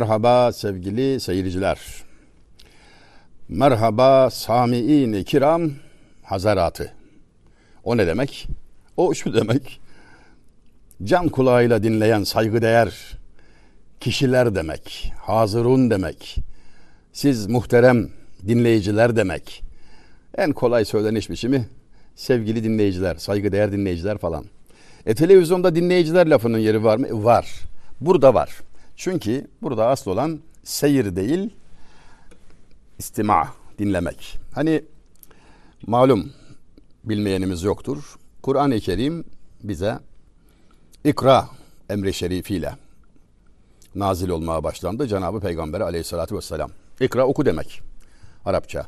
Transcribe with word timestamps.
Merhaba 0.00 0.52
sevgili 0.52 1.20
seyirciler. 1.20 1.78
Merhaba 3.48 4.30
sami'in 4.30 5.24
kiram 5.24 5.70
hazaratı. 6.22 6.92
O 7.84 7.96
ne 7.96 8.06
demek? 8.06 8.46
O 8.96 9.14
şu 9.14 9.34
demek. 9.34 9.80
Can 11.04 11.28
kulağıyla 11.28 11.82
dinleyen 11.82 12.24
saygıdeğer 12.24 13.18
kişiler 14.00 14.54
demek. 14.54 15.12
Hazırun 15.22 15.90
demek. 15.90 16.36
Siz 17.12 17.46
muhterem 17.46 18.08
dinleyiciler 18.48 19.16
demek. 19.16 19.62
En 20.38 20.52
kolay 20.52 20.84
söyleniş 20.84 21.30
biçimi 21.30 21.66
sevgili 22.16 22.64
dinleyiciler, 22.64 23.16
saygıdeğer 23.16 23.72
dinleyiciler 23.72 24.18
falan. 24.18 24.44
E 25.06 25.14
televizyonda 25.14 25.74
dinleyiciler 25.74 26.26
lafının 26.26 26.58
yeri 26.58 26.84
var 26.84 26.96
mı? 26.96 27.24
Var. 27.24 27.46
Burada 28.00 28.34
var. 28.34 28.50
Çünkü 28.96 29.46
burada 29.62 29.86
asıl 29.86 30.10
olan 30.10 30.40
seyir 30.64 31.16
değil, 31.16 31.50
istima, 32.98 33.48
dinlemek. 33.78 34.38
Hani 34.54 34.84
malum 35.86 36.32
bilmeyenimiz 37.04 37.62
yoktur. 37.62 38.16
Kur'an-ı 38.42 38.80
Kerim 38.80 39.24
bize 39.62 39.98
ikra 41.04 41.48
emri 41.90 42.14
şerifiyle 42.14 42.76
nazil 43.94 44.28
olmaya 44.28 44.64
başlandı. 44.64 45.06
Cenab-ı 45.06 45.40
Peygamber 45.40 45.80
aleyhissalatü 45.80 46.36
vesselam. 46.36 46.70
İkra 47.00 47.26
oku 47.26 47.46
demek. 47.46 47.80
Arapça. 48.44 48.86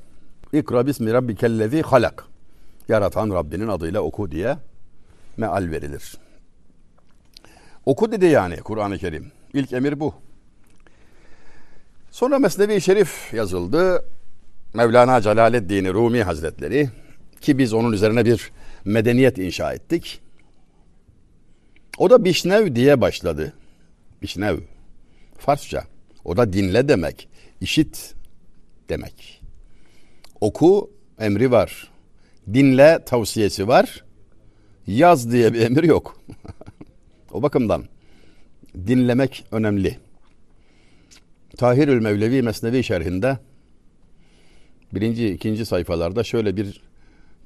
İkra 0.53 0.87
bismi 0.87 1.13
rabbikellezi 1.13 1.83
halak. 1.83 2.25
Yaratan 2.89 3.31
Rabbinin 3.31 3.69
adıyla 3.69 4.01
oku 4.01 4.31
diye 4.31 4.57
meal 5.37 5.71
verilir. 5.71 6.15
Oku 7.87 8.13
dedi 8.13 8.27
yani 8.27 8.57
Kur'an-ı 8.57 8.99
Kerim. 8.99 9.33
İlk 9.57 9.73
emir 9.73 10.01
bu. 10.01 10.15
Sonra 12.11 12.39
Mesnevi 12.39 12.81
Şerif 12.81 13.35
yazıldı. 13.35 14.05
Mevlana 14.75 15.21
Celaleddin 15.21 15.95
Rumi 15.95 16.23
Hazretleri 16.23 16.91
ki 17.41 17.59
biz 17.59 17.73
onun 17.73 17.93
üzerine 17.93 18.25
bir 18.25 18.51
medeniyet 18.85 19.39
inşa 19.39 19.73
ettik. 19.73 20.21
O 21.99 22.11
da 22.11 22.25
Bişnev 22.25 22.75
diye 22.75 23.01
başladı. 23.01 23.53
Bişnev. 24.23 24.59
Farsça. 25.39 25.85
O 26.25 26.37
da 26.37 26.53
dinle 26.53 26.89
demek. 26.89 27.29
işit 27.61 28.15
demek. 28.89 29.43
Oku 30.41 30.91
emri 31.19 31.51
var. 31.51 31.91
Dinle 32.55 33.05
tavsiyesi 33.07 33.69
var. 33.69 34.05
Yaz 34.87 35.33
diye 35.33 35.55
bir 35.55 35.61
emir 35.61 35.83
yok. 35.83 36.21
o 37.33 37.43
bakımdan 37.43 37.85
dinlemek 38.87 39.45
önemli. 39.53 39.99
Tahirül 41.57 42.03
Mevlevi 42.03 42.43
Mesnevi 42.43 42.85
şerhinde 42.85 43.39
birinci, 44.93 45.29
ikinci 45.29 45.67
sayfalarda 45.67 46.25
şöyle 46.25 46.57
bir 46.57 46.83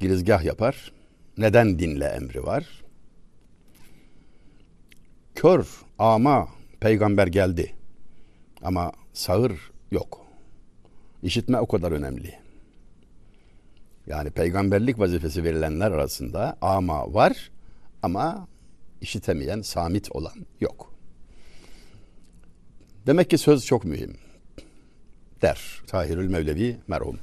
girizgah 0.00 0.44
yapar. 0.44 0.92
Neden 1.38 1.78
dinle 1.78 2.04
emri 2.04 2.42
var? 2.42 2.66
Kör, 5.34 5.66
ama 5.98 6.48
peygamber 6.80 7.26
geldi. 7.26 7.74
Ama 8.62 8.92
sağır 9.12 9.70
yok. 9.90 10.26
İşitme 11.22 11.60
o 11.60 11.66
kadar 11.66 11.92
önemli. 11.92 12.34
Yani 14.06 14.30
peygamberlik 14.30 14.98
vazifesi 14.98 15.44
verilenler 15.44 15.90
arasında 15.90 16.56
ama 16.60 17.14
var 17.14 17.50
ama 18.02 18.48
işitemeyen, 19.00 19.60
samit 19.60 20.12
olan 20.12 20.46
yok. 20.60 20.89
Demek 23.10 23.30
ki 23.30 23.38
söz 23.38 23.66
çok 23.66 23.84
mühim. 23.84 24.16
Der 25.42 25.82
Tahirül 25.86 26.28
Mevlevi 26.28 26.76
merhum. 26.88 27.18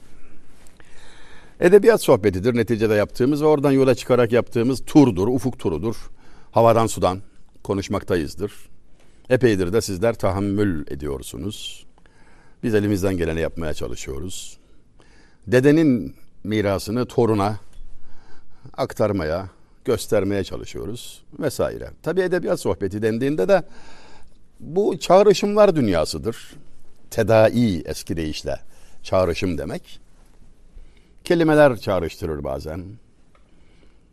Edebiyat 1.60 2.02
sohbetidir 2.02 2.56
neticede 2.56 2.94
yaptığımız 2.94 3.42
ve 3.42 3.46
oradan 3.46 3.72
yola 3.72 3.96
çıkarak 3.96 4.32
yaptığımız 4.32 4.86
turdur, 4.86 5.28
ufuk 5.28 5.60
turudur. 5.60 5.96
Havadan 6.52 6.88
sudan 6.88 7.22
konuşmaktayızdır. 7.64 8.52
Epeydir 9.30 9.74
de 9.74 9.82
sizler 9.82 10.16
tahammül 10.16 10.88
ediyorsunuz. 10.88 11.86
Biz 12.64 12.76
elimizden 12.76 13.18
geleni 13.18 13.40
yapmaya 13.40 13.74
çalışıyoruz. 13.74 14.58
Dedenin 15.48 16.16
mirasını 16.44 17.06
toruna 17.06 17.58
aktarmaya, 18.78 19.50
göstermeye 19.86 20.44
çalışıyoruz 20.44 21.24
vesaire. 21.40 21.90
Tabi 22.04 22.22
edebiyat 22.22 22.60
sohbeti 22.60 23.02
dendiğinde 23.02 23.48
de 23.48 23.64
bu 24.60 25.00
çağrışımlar 25.00 25.76
dünyasıdır. 25.76 26.54
Tedai 27.12 27.82
eski 27.86 28.18
deyişle 28.18 28.60
çağrışım 29.04 29.58
demek. 29.58 30.00
Kelimeler 31.24 31.78
çağrıştırır 31.78 32.44
bazen. 32.44 32.86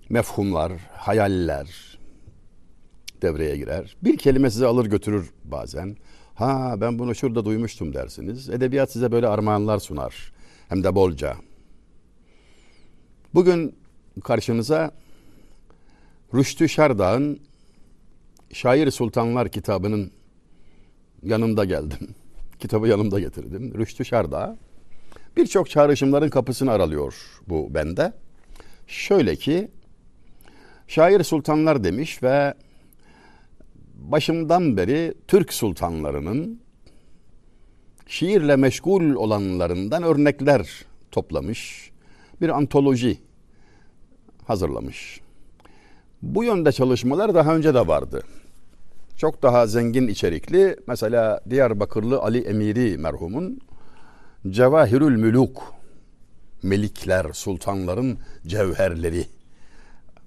Mefhumlar, 0.08 0.72
hayaller 0.92 1.98
devreye 3.22 3.56
girer. 3.56 3.96
Bir 4.02 4.18
kelime 4.18 4.50
size 4.50 4.66
alır 4.66 4.86
götürür 4.86 5.30
bazen. 5.44 5.96
Ha 6.34 6.74
ben 6.80 6.98
bunu 6.98 7.14
şurada 7.14 7.44
duymuştum 7.44 7.94
dersiniz. 7.94 8.50
Edebiyat 8.50 8.92
size 8.92 9.12
böyle 9.12 9.28
armağanlar 9.28 9.78
sunar. 9.78 10.32
Hem 10.68 10.84
de 10.84 10.94
bolca. 10.94 11.36
Bugün 13.34 13.76
karşınıza 14.24 14.90
Rüştü 16.34 16.68
Şerdağ'ın 16.68 17.40
Şair 18.52 18.90
Sultanlar 18.90 19.48
kitabının 19.48 20.10
yanımda 21.24 21.64
geldim. 21.64 22.14
Kitabı 22.58 22.88
yanımda 22.88 23.20
getirdim. 23.20 23.74
Rüştü 23.78 24.04
Şerdağ 24.04 24.56
birçok 25.36 25.70
çağrışımların 25.70 26.28
kapısını 26.28 26.70
aralıyor 26.70 27.14
bu 27.48 27.74
bende. 27.74 28.12
Şöyle 28.86 29.36
ki 29.36 29.70
şair 30.88 31.22
sultanlar 31.22 31.84
demiş 31.84 32.22
ve 32.22 32.54
başımdan 33.94 34.76
beri 34.76 35.14
Türk 35.28 35.52
sultanlarının 35.52 36.60
şiirle 38.06 38.56
meşgul 38.56 39.14
olanlarından 39.14 40.02
örnekler 40.02 40.84
toplamış. 41.10 41.90
Bir 42.40 42.48
antoloji 42.48 43.18
hazırlamış. 44.46 45.20
Bu 46.22 46.44
yönde 46.44 46.72
çalışmalar 46.72 47.34
daha 47.34 47.56
önce 47.56 47.74
de 47.74 47.86
vardı. 47.86 48.22
Çok 49.16 49.42
daha 49.42 49.66
zengin 49.66 50.08
içerikli 50.08 50.76
mesela 50.86 51.40
Diyarbakırlı 51.50 52.18
Ali 52.18 52.40
Emiri 52.40 52.98
merhumun 52.98 53.60
Cevahirül 54.50 55.16
Müluk 55.16 55.62
melikler, 56.62 57.26
sultanların 57.32 58.18
cevherleri, 58.46 59.26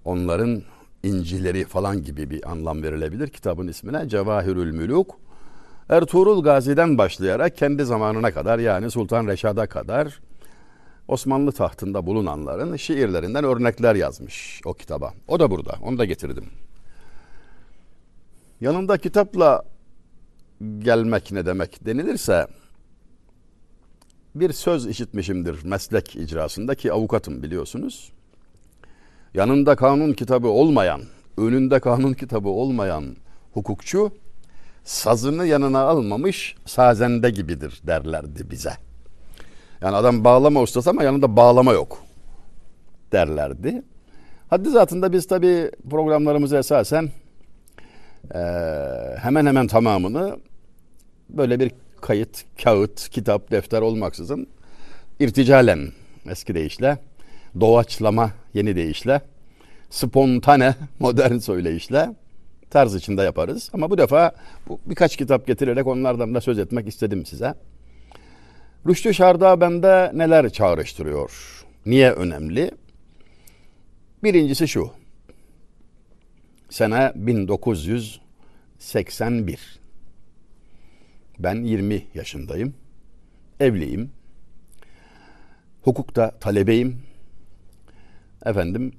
onların 0.05 0.63
incileri 1.03 1.65
falan 1.65 2.03
gibi 2.03 2.29
bir 2.29 2.51
anlam 2.51 2.83
verilebilir 2.83 3.27
kitabın 3.27 3.67
ismine. 3.67 4.09
Cevahirül 4.09 4.71
Müluk 4.71 5.15
Ertuğrul 5.89 6.43
Gazi'den 6.43 6.97
başlayarak 6.97 7.57
kendi 7.57 7.85
zamanına 7.85 8.31
kadar 8.31 8.59
yani 8.59 8.91
Sultan 8.91 9.27
Reşad'a 9.27 9.67
kadar 9.67 10.19
Osmanlı 11.07 11.51
tahtında 11.51 12.05
bulunanların 12.05 12.75
şiirlerinden 12.75 13.43
örnekler 13.43 13.95
yazmış 13.95 14.61
o 14.65 14.73
kitaba. 14.73 15.13
O 15.27 15.39
da 15.39 15.51
burada. 15.51 15.75
Onu 15.81 15.97
da 15.97 16.05
getirdim. 16.05 16.45
Yanında 18.61 18.97
kitapla 18.97 19.63
gelmek 20.79 21.31
ne 21.31 21.45
demek 21.45 21.85
denilirse 21.85 22.47
bir 24.35 24.53
söz 24.53 24.87
işitmişimdir 24.87 25.63
meslek 25.63 26.15
icrasında 26.15 26.75
ki 26.75 26.93
avukatım 26.93 27.43
biliyorsunuz. 27.43 28.11
Yanında 29.33 29.75
kanun 29.75 30.13
kitabı 30.13 30.47
olmayan, 30.47 31.01
önünde 31.37 31.79
kanun 31.79 32.13
kitabı 32.13 32.49
olmayan 32.49 33.15
hukukçu 33.53 34.11
sazını 34.83 35.45
yanına 35.45 35.79
almamış 35.79 36.55
sazende 36.65 37.29
gibidir 37.29 37.81
derlerdi 37.87 38.51
bize. 38.51 38.73
Yani 39.81 39.95
adam 39.95 40.23
bağlama 40.23 40.61
ustası 40.61 40.89
ama 40.89 41.03
yanında 41.03 41.35
bağlama 41.35 41.73
yok 41.73 42.03
derlerdi. 43.11 43.83
Haddi 44.49 44.69
zatında 44.69 45.13
biz 45.13 45.27
tabi 45.27 45.71
programlarımızı 45.89 46.57
esasen 46.57 47.09
e, 48.35 48.39
hemen 49.17 49.45
hemen 49.45 49.67
tamamını 49.67 50.39
böyle 51.29 51.59
bir 51.59 51.71
kayıt, 52.01 52.43
kağıt, 52.63 53.09
kitap, 53.09 53.51
defter 53.51 53.81
olmaksızın 53.81 54.47
irticalen 55.19 55.91
eski 56.29 56.55
deyişle, 56.55 56.97
doğaçlama 57.59 58.31
yeni 58.53 58.75
deyişle, 58.75 59.21
spontane 59.89 60.75
modern 60.99 61.37
söyleyişle 61.37 62.09
tarz 62.69 62.95
içinde 62.95 63.21
yaparız. 63.21 63.69
Ama 63.73 63.89
bu 63.89 63.97
defa 63.97 64.31
bu, 64.67 64.79
birkaç 64.85 65.17
kitap 65.17 65.47
getirerek 65.47 65.87
onlardan 65.87 66.35
da 66.35 66.41
söz 66.41 66.59
etmek 66.59 66.87
istedim 66.87 67.25
size. 67.25 67.53
Rüştü 68.87 69.13
Şarda 69.13 69.61
bende 69.61 70.11
neler 70.13 70.49
çağrıştırıyor? 70.49 71.63
Niye 71.85 72.11
önemli? 72.11 72.71
Birincisi 74.23 74.67
şu. 74.67 74.91
Sene 76.69 77.11
1981. 77.15 79.79
Ben 81.39 81.63
20 81.63 82.07
yaşındayım. 82.13 82.73
Evliyim. 83.59 84.11
Hukukta 85.81 86.31
talebeyim. 86.39 87.01
Efendim 88.45 88.93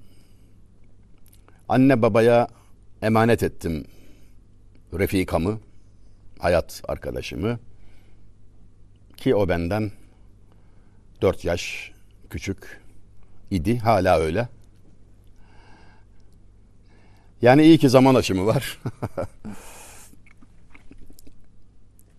anne 1.68 2.02
babaya 2.02 2.48
emanet 3.02 3.42
ettim 3.42 3.84
refikamı, 4.94 5.60
hayat 6.38 6.82
arkadaşımı 6.88 7.58
ki 9.16 9.34
o 9.34 9.48
benden 9.48 9.90
dört 11.22 11.44
yaş 11.44 11.92
küçük 12.30 12.80
idi. 13.50 13.78
Hala 13.78 14.18
öyle. 14.18 14.48
Yani 17.42 17.62
iyi 17.62 17.78
ki 17.78 17.88
zaman 17.88 18.14
aşımı 18.14 18.46
var. 18.46 18.80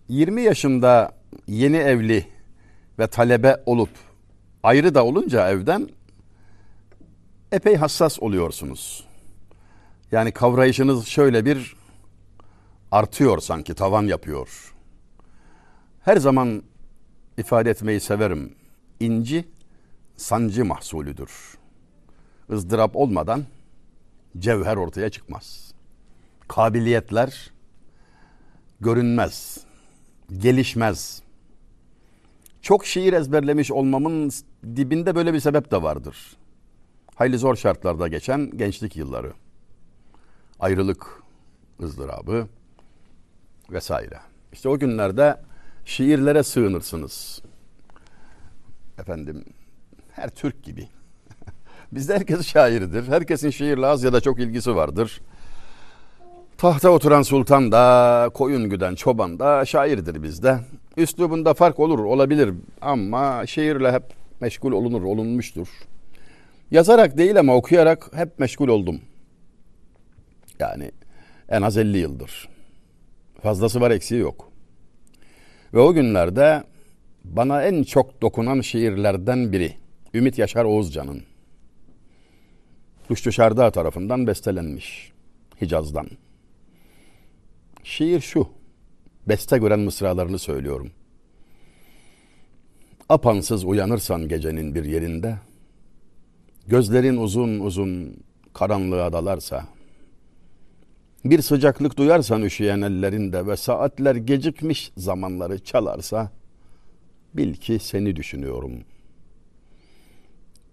20 0.08 0.42
yaşında 0.42 1.12
yeni 1.46 1.76
evli 1.76 2.26
ve 2.98 3.06
talebe 3.06 3.62
olup 3.66 3.90
ayrı 4.62 4.94
da 4.94 5.04
olunca 5.04 5.50
evden 5.50 5.88
epey 7.52 7.76
hassas 7.76 8.20
oluyorsunuz. 8.22 9.04
Yani 10.12 10.32
kavrayışınız 10.32 11.06
şöyle 11.06 11.44
bir 11.44 11.76
artıyor 12.92 13.38
sanki 13.38 13.74
tavan 13.74 14.02
yapıyor. 14.02 14.74
Her 16.04 16.16
zaman 16.16 16.62
ifade 17.38 17.70
etmeyi 17.70 18.00
severim. 18.00 18.54
İnci 19.00 19.44
sancı 20.16 20.64
mahsulüdür. 20.64 21.30
ızdırap 22.50 22.96
olmadan 22.96 23.44
cevher 24.38 24.76
ortaya 24.76 25.10
çıkmaz. 25.10 25.74
Kabiliyetler 26.48 27.50
görünmez, 28.80 29.60
gelişmez. 30.38 31.22
Çok 32.62 32.86
şiir 32.86 33.12
ezberlemiş 33.12 33.70
olmamın 33.70 34.30
dibinde 34.76 35.14
böyle 35.14 35.34
bir 35.34 35.40
sebep 35.40 35.70
de 35.70 35.82
vardır. 35.82 36.36
Hayli 37.14 37.38
zor 37.38 37.56
şartlarda 37.56 38.08
geçen 38.08 38.50
gençlik 38.56 38.96
yılları. 38.96 39.32
Ayrılık 40.60 41.22
ızdırabı 41.82 42.48
vesaire. 43.70 44.20
İşte 44.52 44.68
o 44.68 44.78
günlerde 44.78 45.40
şiirlere 45.84 46.42
sığınırsınız. 46.42 47.42
Efendim 48.98 49.44
her 50.12 50.30
Türk 50.30 50.62
gibi. 50.62 50.88
Bizde 51.92 52.14
herkes 52.14 52.46
şairdir. 52.46 53.08
Herkesin 53.08 53.50
şiirle 53.50 53.86
az 53.86 54.02
ya 54.02 54.12
da 54.12 54.20
çok 54.20 54.40
ilgisi 54.40 54.76
vardır. 54.76 55.20
Tahta 56.58 56.90
oturan 56.90 57.22
sultan 57.22 57.72
da, 57.72 58.30
koyun 58.34 58.70
güden 58.70 58.94
çoban 58.94 59.38
da 59.38 59.64
şairdir 59.64 60.22
bizde. 60.22 60.58
Üslubunda 60.96 61.54
fark 61.54 61.80
olur, 61.80 61.98
olabilir 61.98 62.54
ama 62.80 63.46
şiirle 63.46 63.92
hep 63.92 64.02
meşgul 64.40 64.72
olunur, 64.72 65.02
olunmuştur. 65.02 65.68
Yazarak 66.70 67.18
değil 67.18 67.38
ama 67.38 67.54
okuyarak 67.54 68.10
hep 68.14 68.38
meşgul 68.38 68.68
oldum. 68.68 69.00
Yani 70.58 70.90
en 71.48 71.62
az 71.62 71.76
50 71.76 71.98
yıldır. 71.98 72.48
Fazlası 73.42 73.80
var 73.80 73.90
eksiği 73.90 74.20
yok. 74.20 74.50
Ve 75.74 75.80
o 75.80 75.92
günlerde 75.92 76.62
bana 77.24 77.62
en 77.62 77.82
çok 77.82 78.22
dokunan 78.22 78.60
şiirlerden 78.60 79.52
biri 79.52 79.74
Ümit 80.14 80.38
Yaşar 80.38 80.64
Oğuzcan'ın. 80.64 81.29
Rüştü 83.10 83.32
Şarda 83.32 83.70
tarafından 83.70 84.26
bestelenmiş 84.26 85.12
Hicaz'dan. 85.60 86.06
Şiir 87.84 88.20
şu. 88.20 88.48
Beste 89.28 89.58
gören 89.58 89.80
mısralarını 89.80 90.38
söylüyorum. 90.38 90.90
Apansız 93.08 93.64
uyanırsan 93.64 94.28
gecenin 94.28 94.74
bir 94.74 94.84
yerinde, 94.84 95.38
gözlerin 96.66 97.16
uzun 97.16 97.60
uzun 97.60 98.16
karanlığa 98.52 99.12
dalarsa, 99.12 99.66
bir 101.24 101.42
sıcaklık 101.42 101.96
duyarsan 101.96 102.42
üşüyen 102.42 102.80
ellerinde 102.80 103.46
ve 103.46 103.56
saatler 103.56 104.16
gecikmiş 104.16 104.92
zamanları 104.96 105.64
çalarsa, 105.64 106.30
bil 107.34 107.54
ki 107.54 107.78
seni 107.78 108.16
düşünüyorum. 108.16 108.72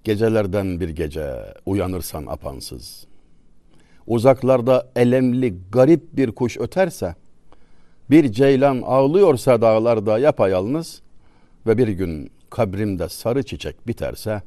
Gecelerden 0.08 0.80
bir 0.80 0.90
gece 0.90 1.54
uyanırsan 1.66 2.26
apansız, 2.26 3.08
uzaklarda 4.06 4.88
elemli 4.96 5.56
garip 5.72 6.18
bir 6.18 6.32
kuş 6.32 6.58
öterse, 6.58 7.16
bir 8.10 8.32
ceylan 8.32 8.82
ağlıyorsa 8.82 9.62
dağlarda 9.62 10.20
yapayalnız 10.20 11.02
ve 11.68 11.78
bir 11.78 11.88
gün 11.88 12.32
kabrimde 12.50 13.10
sarı 13.10 13.44
çiçek 13.44 13.88
biterse 13.88 14.42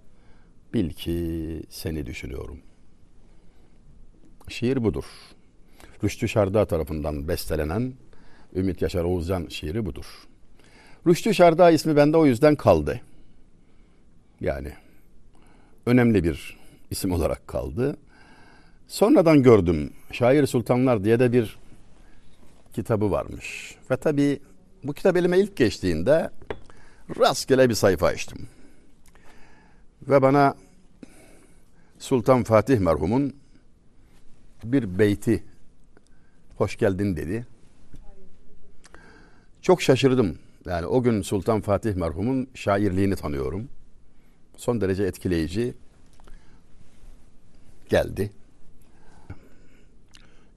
bil 0.75 0.91
ki 0.91 1.63
seni 1.71 2.07
düşünüyorum. 2.07 2.59
Şiir 4.49 4.85
budur. 4.85 5.05
Rüştü 6.05 6.29
Şarda 6.29 6.65
tarafından 6.65 7.29
bestelenen 7.29 7.93
Ümit 8.55 8.83
Yaşar 8.83 9.05
Oğuzcan 9.05 9.47
şiiri 9.49 9.87
budur. 9.87 10.07
Rüştü 11.07 11.35
Şarda 11.35 11.71
ismi 11.71 11.97
bende 11.97 12.17
o 12.17 12.27
yüzden 12.27 12.57
kaldı. 12.57 13.01
Yani 14.41 14.73
önemli 15.87 16.25
bir 16.25 16.57
isim 16.91 17.13
olarak 17.13 17.49
kaldı. 17.49 17.97
Sonradan 18.89 19.43
gördüm. 19.43 19.93
Şair 20.13 20.47
Sultanlar 20.47 21.05
diye 21.05 21.21
de 21.21 21.33
bir 21.33 21.59
kitabı 22.73 23.11
varmış. 23.11 23.77
Ve 23.91 23.97
tabi 23.97 24.41
bu 24.85 24.93
kitap 24.93 25.17
elime 25.17 25.39
ilk 25.39 25.57
geçtiğinde 25.57 26.31
rastgele 27.21 27.69
bir 27.69 27.75
sayfa 27.75 28.07
açtım. 28.07 28.39
Ve 30.03 30.23
bana 30.23 30.55
Sultan 31.99 32.43
Fatih 32.43 32.79
merhumun 32.79 33.37
bir 34.65 34.99
beyti 34.99 35.45
hoş 36.57 36.77
geldin 36.77 37.17
dedi. 37.17 37.47
Çok 39.63 39.83
şaşırdım. 39.83 40.39
Yani 40.67 40.87
o 40.87 41.03
gün 41.03 41.23
Sultan 41.23 41.61
Fatih 41.61 41.95
merhumun 41.95 42.49
şairliğini 42.55 43.17
tanıyorum. 43.17 43.69
Son 44.61 44.81
derece 44.81 45.05
etkileyici 45.05 45.75
geldi. 47.89 48.33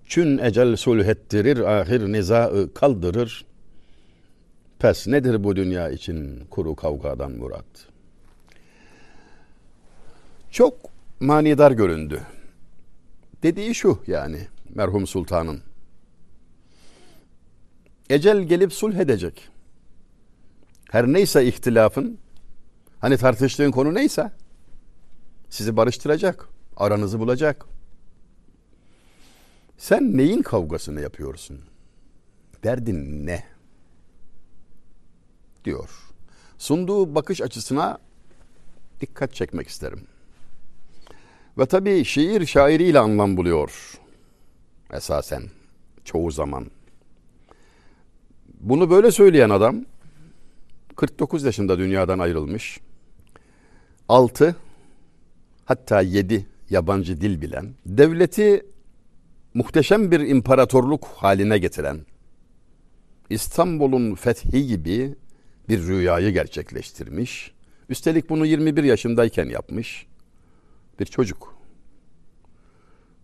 Çün 0.06 0.38
ecel 0.38 0.76
sulh 0.76 1.06
ettirir, 1.06 1.58
ahir 1.58 2.02
nizaı 2.12 2.74
kaldırır. 2.74 3.46
Pes 4.80 5.08
nedir 5.08 5.44
bu 5.44 5.56
dünya 5.56 5.90
için 5.90 6.46
kuru 6.50 6.76
kavgadan 6.76 7.32
murat? 7.32 7.66
Çok 10.52 10.74
manidar 11.20 11.72
göründü. 11.72 12.22
Dediği 13.44 13.76
şu 13.76 14.00
yani 14.08 14.48
merhum 14.70 15.08
sultanın. 15.08 15.62
Ecel 18.10 18.44
gelip 18.44 18.74
sulh 18.74 18.96
edecek. 18.96 19.50
Her 20.92 21.08
neyse 21.08 21.46
ihtilafın, 21.46 22.20
hani 23.04 23.18
tartıştığın 23.18 23.72
konu 23.72 23.94
neyse, 23.94 24.32
sizi 25.50 25.78
barıştıracak, 25.78 26.50
aranızı 26.78 27.20
bulacak. 27.20 27.66
Sen 29.78 30.18
neyin 30.18 30.42
kavgasını 30.42 31.02
yapıyorsun? 31.02 31.62
Derdin 32.64 33.26
ne? 33.28 33.44
Diyor. 35.66 35.90
Sunduğu 36.58 37.16
bakış 37.16 37.42
açısına 37.42 37.98
dikkat 39.02 39.34
çekmek 39.34 39.68
isterim. 39.68 40.08
Ve 41.58 41.66
tabii 41.66 42.06
şiir 42.06 42.46
şairiyle 42.46 43.00
anlam 43.00 43.38
buluyor. 43.38 44.00
Esasen. 44.94 45.44
Çoğu 46.06 46.32
zaman. 46.32 46.72
Bunu 48.60 48.90
böyle 48.90 49.12
söyleyen 49.12 49.50
adam 49.50 49.86
49 50.96 51.44
yaşında 51.44 51.78
dünyadan 51.78 52.20
ayrılmış. 52.20 52.80
6 54.10 54.56
hatta 55.66 56.02
7 56.02 56.46
yabancı 56.70 57.22
dil 57.22 57.42
bilen, 57.42 57.74
devleti 57.86 58.66
muhteşem 59.54 60.12
bir 60.12 60.20
imparatorluk 60.20 61.06
haline 61.06 61.58
getiren, 61.58 62.00
İstanbul'un 63.30 64.16
fethi 64.16 64.68
gibi 64.68 65.16
bir 65.70 65.88
rüyayı 65.88 66.30
gerçekleştirmiş. 66.30 67.52
Üstelik 67.90 68.30
bunu 68.30 68.46
21 68.46 68.84
yaşındayken 68.84 69.46
yapmış 69.46 70.08
bir 71.00 71.06
çocuk. 71.06 71.56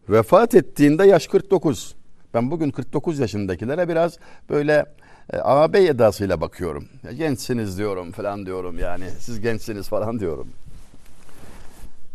Vefat 0.10 0.56
ettiğinde 0.56 1.08
yaş 1.08 1.28
49. 1.28 1.96
Ben 2.34 2.52
bugün 2.52 2.72
49 2.72 3.20
yaşındakilere 3.20 3.90
biraz 3.90 4.18
böyle 4.50 4.86
e, 5.34 5.38
ağabey 5.38 5.88
edasıyla 5.88 6.42
bakıyorum. 6.42 6.88
Gençsiniz 7.18 7.78
diyorum 7.78 8.12
falan 8.12 8.46
diyorum 8.46 8.80
yani. 8.80 9.06
Siz 9.20 9.42
gençsiniz 9.42 9.90
falan 9.90 10.20
diyorum. 10.20 10.48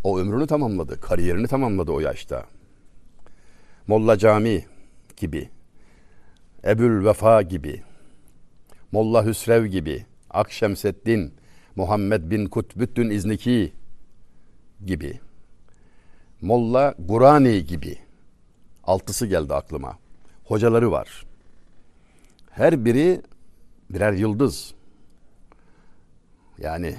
O 0.05 0.19
ömrünü 0.19 0.47
tamamladı, 0.47 1.01
kariyerini 1.01 1.49
tamamladı 1.49 1.93
o 1.93 2.01
yaşta. 2.01 2.47
Molla 3.87 4.19
Cami 4.19 4.65
gibi, 5.17 5.51
Ebül 6.65 7.05
Vefa 7.05 7.43
gibi, 7.43 7.83
Molla 8.93 9.27
Hüsrev 9.27 9.67
gibi, 9.67 10.07
Akşemseddin, 10.31 11.35
Muhammed 11.77 12.31
bin 12.31 12.47
Kutbüddin 12.47 13.11
İzniki 13.11 13.73
gibi, 14.87 15.21
Molla 16.41 16.95
Gurani 16.99 17.67
gibi, 17.67 17.99
altısı 18.85 19.27
geldi 19.27 19.55
aklıma. 19.55 19.99
Hocaları 20.45 20.91
var. 20.91 21.27
Her 22.51 22.85
biri 22.85 23.23
birer 23.91 24.13
yıldız. 24.13 24.75
Yani 26.59 26.97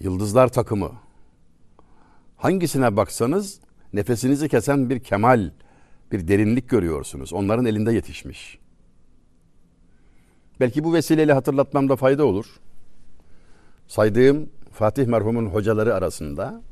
yıldızlar 0.00 0.48
takımı. 0.48 1.09
Hangisine 2.40 2.96
baksanız 2.96 3.60
nefesinizi 3.92 4.48
kesen 4.48 4.90
bir 4.90 5.00
kemal, 5.00 5.50
bir 6.12 6.28
derinlik 6.28 6.68
görüyorsunuz. 6.68 7.32
Onların 7.32 7.64
elinde 7.64 7.92
yetişmiş. 7.92 8.58
Belki 10.60 10.84
bu 10.84 10.94
vesileyle 10.94 11.32
hatırlatmamda 11.32 11.96
fayda 11.96 12.24
olur. 12.24 12.46
Saydığım 13.88 14.50
Fatih 14.72 15.06
merhumun 15.06 15.46
hocaları 15.46 15.94
arasında 15.94 16.62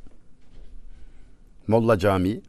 Molla 1.67 1.99
Cami 1.99 2.41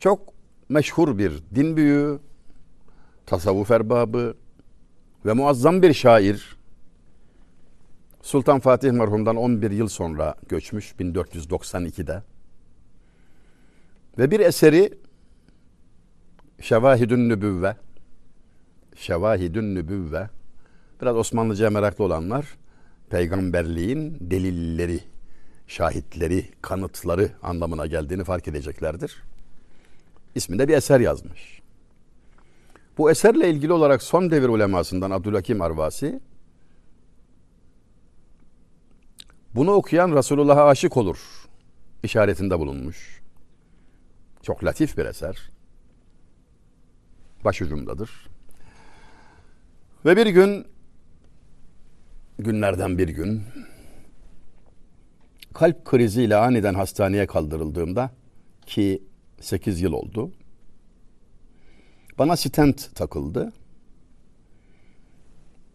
çok 0.00 0.20
meşhur 0.68 1.18
bir 1.18 1.42
din 1.54 1.76
büyüğü, 1.76 2.20
tasavvuf 3.26 3.70
erbabı 3.70 4.36
ve 5.26 5.32
muazzam 5.32 5.82
bir 5.82 5.94
şair. 5.94 6.56
Sultan 8.22 8.60
Fatih 8.60 8.90
merhumdan 8.90 9.36
11 9.36 9.70
yıl 9.70 9.88
sonra 9.88 10.34
göçmüş 10.48 10.92
1492'de. 10.92 12.22
Ve 14.18 14.30
bir 14.30 14.40
eseri 14.40 14.98
Şevahidün 16.60 17.28
Nübüvve 17.28 17.76
Şevahidün 18.96 19.74
Nübüvve 19.74 20.28
biraz 21.02 21.16
Osmanlıca'ya 21.16 21.70
meraklı 21.70 22.04
olanlar 22.04 22.46
peygamberliğin 23.10 24.16
delilleri, 24.20 25.00
şahitleri, 25.66 26.44
kanıtları 26.62 27.28
anlamına 27.42 27.86
geldiğini 27.86 28.24
fark 28.24 28.48
edeceklerdir. 28.48 29.22
İsminde 30.34 30.68
bir 30.68 30.74
eser 30.74 31.00
yazmış. 31.00 31.62
Bu 32.98 33.10
eserle 33.10 33.50
ilgili 33.50 33.72
olarak 33.72 34.02
son 34.02 34.30
devir 34.30 34.48
ulemasından 34.48 35.10
Abdülhakim 35.10 35.62
Arvasi 35.62 36.20
bunu 39.54 39.70
okuyan 39.70 40.16
Resulullah'a 40.16 40.64
aşık 40.64 40.96
olur 40.96 41.42
işaretinde 42.02 42.58
bulunmuş. 42.58 43.22
Çok 44.42 44.64
latif 44.64 44.98
bir 44.98 45.04
eser. 45.04 45.50
Başucumdadır. 47.44 48.10
Ve 50.04 50.16
bir 50.16 50.26
gün 50.26 50.66
günlerden 52.38 52.98
bir 52.98 53.08
gün 53.08 53.42
kalp 55.54 55.84
kriziyle 55.84 56.36
aniden 56.36 56.74
hastaneye 56.74 57.26
kaldırıldığımda 57.26 58.10
ki 58.66 59.02
8 59.40 59.80
yıl 59.80 59.92
oldu. 59.92 60.32
Bana 62.18 62.36
stent 62.36 62.94
takıldı. 62.94 63.52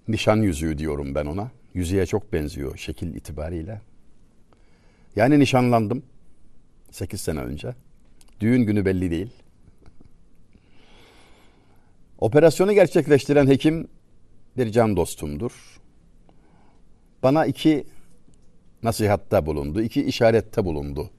Nişan 0.08 0.38
yüzüğü 0.38 0.78
diyorum 0.78 1.16
ben 1.16 1.26
ona. 1.26 1.52
Yüzüğe 1.78 2.06
çok 2.06 2.34
benziyor 2.34 2.78
şekil 2.78 3.16
itibariyle. 3.16 3.82
Yani 5.16 5.40
nişanlandım 5.40 6.04
8 6.92 7.22
sene 7.22 7.40
önce. 7.40 7.76
Düğün 8.40 8.62
günü 8.62 8.86
belli 8.86 9.12
değil. 9.12 9.30
Operasyonu 12.20 12.74
gerçekleştiren 12.74 13.48
hekim 13.48 13.88
bir 14.58 14.72
can 14.72 14.98
dostumdur. 14.98 15.80
Bana 17.24 17.46
iki 17.46 17.88
nasihatta 18.84 19.46
bulundu, 19.46 19.82
iki 19.82 20.04
işarette 20.04 20.66
bulundu. 20.66 21.10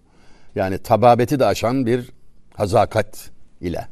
Yani 0.55 0.79
tababeti 0.79 1.41
de 1.41 1.47
aşan 1.47 1.87
bir 1.87 2.11
hazakat 2.55 3.31
ile. 3.61 3.89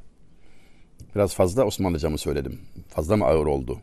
Biraz 1.14 1.34
fazla 1.34 1.64
Osmanlıca 1.64 2.10
mı 2.10 2.18
söyledim? 2.18 2.60
Fazla 2.88 3.16
mı 3.16 3.24
ağır 3.24 3.46
oldu? 3.46 3.80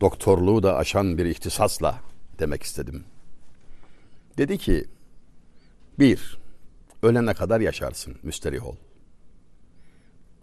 Doktorluğu 0.00 0.62
da 0.62 0.76
aşan 0.76 1.18
bir 1.18 1.26
ihtisasla 1.26 2.00
demek 2.38 2.62
istedim. 2.62 3.04
Dedi 4.38 4.58
ki, 4.58 4.84
bir, 5.98 6.38
ölene 7.02 7.34
kadar 7.34 7.60
yaşarsın, 7.60 8.16
müsterih 8.22 8.66
ol. 8.66 8.76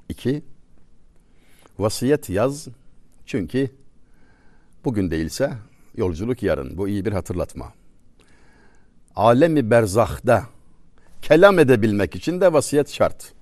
İki, 0.10 0.44
vasiyet 1.80 2.30
yaz 2.30 2.68
çünkü 3.26 3.70
bugün 4.86 5.12
değilse 5.12 5.54
yolculuk 5.96 6.44
yarın. 6.44 6.78
Bu 6.78 6.88
iyi 6.88 7.06
bir 7.06 7.12
hatırlatma. 7.12 7.74
Alemi 9.16 9.72
berzahda 9.72 10.44
kelam 11.22 11.60
edebilmek 11.60 12.16
için 12.16 12.42
de 12.42 12.54
vasiyet 12.54 12.90
şart. 12.90 13.34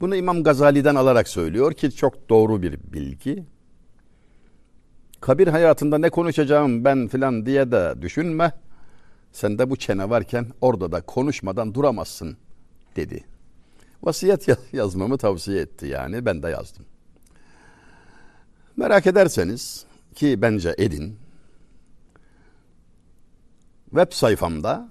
Bunu 0.00 0.16
İmam 0.16 0.42
Gazali'den 0.42 0.94
alarak 0.94 1.28
söylüyor 1.28 1.72
ki 1.72 1.90
çok 1.90 2.28
doğru 2.28 2.62
bir 2.62 2.78
bilgi. 2.92 3.44
Kabir 5.26 5.48
hayatında 5.48 5.98
ne 5.98 6.10
konuşacağım 6.10 6.84
ben 6.84 7.08
filan 7.08 7.46
diye 7.46 7.72
de 7.72 7.94
düşünme. 8.02 8.52
Sen 9.32 9.58
de 9.58 9.70
bu 9.70 9.76
çene 9.76 10.10
varken 10.10 10.46
orada 10.60 10.92
da 10.92 11.00
konuşmadan 11.00 11.74
duramazsın 11.74 12.36
dedi. 12.96 13.24
Vasiyet 14.02 14.48
yazmamı 14.72 15.18
tavsiye 15.18 15.60
etti 15.60 15.86
yani 15.86 16.26
ben 16.26 16.42
de 16.42 16.48
yazdım. 16.48 16.84
Merak 18.76 19.06
ederseniz 19.06 19.84
ki 20.14 20.42
bence 20.42 20.74
edin. 20.78 21.18
Web 23.84 24.12
sayfamda 24.12 24.88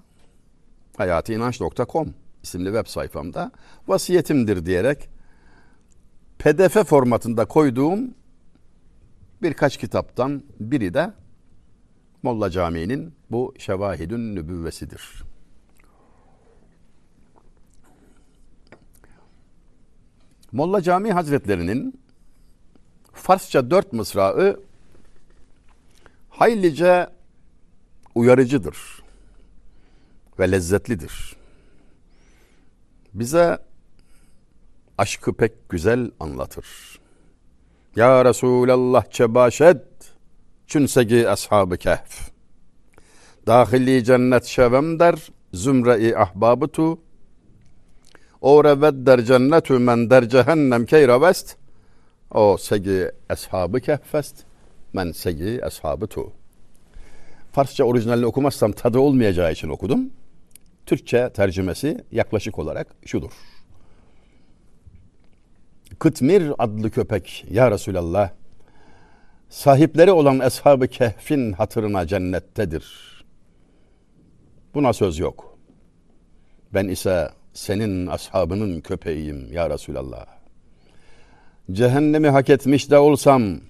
hayatiinanç.com 0.96 2.14
isimli 2.42 2.66
web 2.66 2.86
sayfamda 2.86 3.50
vasiyetimdir 3.88 4.66
diyerek 4.66 5.08
PDF 6.38 6.88
formatında 6.88 7.44
koyduğum 7.44 8.14
birkaç 9.42 9.76
kitaptan 9.76 10.42
biri 10.60 10.94
de 10.94 11.12
Molla 12.22 12.50
Camii'nin 12.50 13.14
bu 13.30 13.54
Şevahidün 13.58 14.36
Nübüvvesidir. 14.36 15.24
Molla 20.52 20.82
Camii 20.82 21.12
Hazretlerinin 21.12 22.00
Farsça 23.12 23.70
dört 23.70 23.92
mısrağı 23.92 24.60
haylice 26.30 27.08
uyarıcıdır 28.14 29.02
ve 30.38 30.52
lezzetlidir. 30.52 31.36
Bize 33.14 33.58
aşkı 34.98 35.32
pek 35.36 35.68
güzel 35.68 36.10
anlatır. 36.20 36.66
Ya 37.96 38.24
Resulallah 38.24 39.10
çebaşed 39.10 39.80
çünsegi 40.66 41.28
ashabı 41.28 41.76
kehf. 41.76 42.30
Dahili 43.46 44.04
cennet 44.04 44.44
şevem 44.44 44.98
der 44.98 45.14
zümre-i 45.52 46.16
ahbabı 46.16 46.68
tu. 46.68 46.98
O 48.40 48.64
revet 48.64 49.06
der 49.06 49.24
cennetü 49.24 49.78
men 49.78 50.10
der 50.10 50.28
cehennem 50.28 50.86
keyravest. 50.86 51.56
O 52.30 52.56
segi 52.56 53.10
ashabı 53.28 53.80
kehfest. 53.80 54.36
Men 54.92 55.12
segi 55.12 55.64
ashabı 55.64 56.06
tu. 56.06 56.32
Farsça 57.52 57.84
orijinalini 57.84 58.26
okumazsam 58.26 58.72
tadı 58.72 58.98
olmayacağı 58.98 59.52
için 59.52 59.68
okudum. 59.68 60.10
Türkçe 60.86 61.30
tercümesi 61.34 62.04
yaklaşık 62.12 62.58
olarak 62.58 62.86
şudur. 63.06 63.30
Kıtmir 65.98 66.52
adlı 66.58 66.90
köpek 66.90 67.44
ya 67.50 67.70
Resulallah 67.70 68.30
sahipleri 69.48 70.12
olan 70.12 70.40
eshab-ı 70.40 70.88
kehfin 70.88 71.52
hatırına 71.52 72.06
cennettedir. 72.06 72.86
Buna 74.74 74.92
söz 74.92 75.18
yok. 75.18 75.58
Ben 76.74 76.88
ise 76.88 77.30
senin 77.52 78.06
ashabının 78.06 78.80
köpeğiyim 78.80 79.52
ya 79.52 79.70
Resulallah. 79.70 80.26
Cehennemi 81.72 82.28
hak 82.28 82.50
etmiş 82.50 82.90
de 82.90 82.98
olsam 82.98 83.60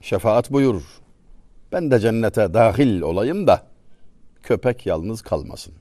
şefaat 0.00 0.52
buyur. 0.52 0.82
Ben 1.72 1.90
de 1.90 2.00
cennete 2.00 2.54
dahil 2.54 3.00
olayım 3.00 3.46
da 3.46 3.62
köpek 4.42 4.86
yalnız 4.86 5.22
kalmasın. 5.22 5.74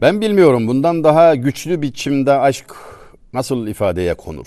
Ben 0.00 0.20
bilmiyorum 0.20 0.68
bundan 0.68 1.04
daha 1.04 1.34
güçlü 1.34 1.82
biçimde 1.82 2.32
aşk 2.32 2.74
nasıl 3.32 3.66
ifadeye 3.66 4.14
konur? 4.14 4.46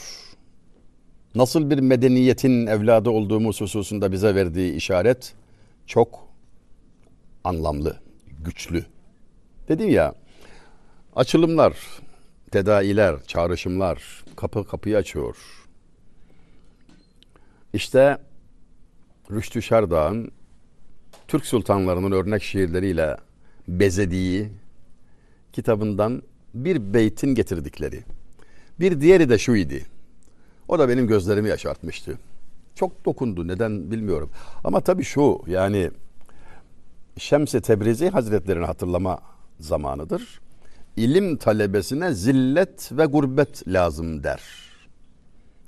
Nasıl 1.35 1.69
bir 1.69 1.79
medeniyetin 1.79 2.67
evladı 2.67 3.09
olduğumuz 3.09 3.61
hususunda 3.61 4.11
bize 4.11 4.35
verdiği 4.35 4.73
işaret 4.73 5.33
çok 5.87 6.27
anlamlı, 7.43 7.99
güçlü. 8.45 8.85
Dedim 9.67 9.89
ya, 9.89 10.15
açılımlar, 11.15 11.73
tedailer, 12.51 13.23
çağrışımlar 13.27 14.23
kapı 14.35 14.67
kapıyı 14.67 14.97
açıyor. 14.97 15.37
İşte 17.73 18.17
Rüştü 19.31 19.61
Şerdağ'ın 19.61 20.31
Türk 21.27 21.45
sultanlarının 21.45 22.11
örnek 22.11 22.43
şiirleriyle 22.43 23.17
bezediği 23.67 24.62
kitabından 25.53 26.21
bir 26.53 26.93
beytin 26.93 27.35
getirdikleri. 27.35 28.03
Bir 28.79 29.01
diğeri 29.01 29.29
de 29.29 29.37
şu 29.37 29.55
idi. 29.55 29.85
O 30.67 30.79
da 30.79 30.89
benim 30.89 31.07
gözlerimi 31.07 31.49
yaşartmıştı. 31.49 32.19
Çok 32.75 33.05
dokundu 33.05 33.47
neden 33.47 33.91
bilmiyorum. 33.91 34.29
Ama 34.63 34.81
tabii 34.81 35.03
şu 35.03 35.41
yani 35.47 35.91
Şems-i 37.17 37.61
Tebrizi 37.61 38.09
Hazretlerini 38.09 38.65
hatırlama 38.65 39.19
zamanıdır. 39.59 40.41
İlim 40.97 41.37
talebesine 41.37 42.13
zillet 42.13 42.91
ve 42.91 43.05
gurbet 43.05 43.67
lazım 43.67 44.23
der. 44.23 44.41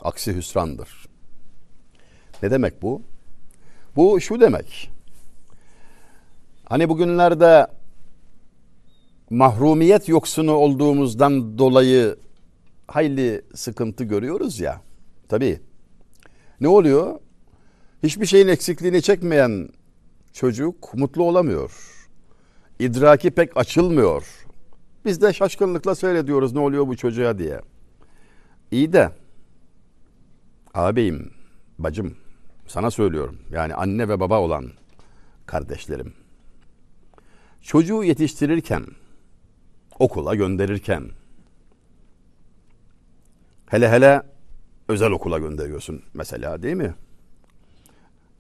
Aksi 0.02 0.36
hüsrandır. 0.36 1.06
Ne 2.44 2.52
demek 2.52 2.82
bu? 2.82 3.02
Bu 3.96 4.22
şu 4.22 4.40
demek. 4.40 4.92
Hani 6.66 6.90
bugünlerde 6.90 7.68
mahrumiyet 9.30 10.10
yoksunu 10.10 10.52
olduğumuzdan 10.52 11.58
dolayı 11.58 12.16
hayli 12.88 13.42
sıkıntı 13.56 14.04
görüyoruz 14.04 14.60
ya. 14.60 14.82
Tabii. 15.30 15.60
Ne 16.62 16.68
oluyor? 16.68 17.20
Hiçbir 18.04 18.26
şeyin 18.26 18.48
eksikliğini 18.48 19.02
çekmeyen 19.02 19.70
çocuk 20.34 20.94
mutlu 20.94 21.24
olamıyor. 21.24 21.72
İdraki 22.80 23.32
pek 23.32 23.58
açılmıyor. 23.58 24.46
Biz 25.06 25.22
de 25.22 25.34
şaşkınlıkla 25.34 25.96
seyrediyoruz 25.96 26.54
ne 26.54 26.60
oluyor 26.60 26.88
bu 26.88 26.98
çocuğa 26.98 27.38
diye. 27.38 27.62
İyi 28.72 28.94
de 28.94 29.12
ağabeyim, 30.74 31.32
bacım 31.80 32.18
sana 32.68 32.92
söylüyorum. 32.92 33.40
Yani 33.52 33.76
anne 33.76 34.10
ve 34.10 34.20
baba 34.20 34.40
olan 34.40 34.72
kardeşlerim. 35.46 36.14
Çocuğu 37.62 38.04
yetiştirirken, 38.04 38.86
okula 40.00 40.36
gönderirken, 40.36 41.10
hele 43.68 43.90
hele 43.90 44.22
özel 44.88 45.12
okula 45.12 45.40
gönderiyorsun 45.40 46.04
mesela 46.14 46.64
değil 46.64 46.76
mi? 46.76 46.94